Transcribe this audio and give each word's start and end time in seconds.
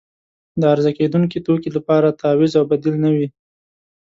د 0.59 0.61
عرضه 0.71 0.91
کیدونکې 0.99 1.39
توکي 1.45 1.69
لپاره 1.77 2.17
تعویض 2.21 2.53
او 2.59 2.65
بدیل 2.71 2.95
نه 3.03 3.09
وي. 3.15 3.27